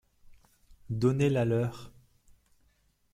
[0.89, 1.91] Donnez-la-leur.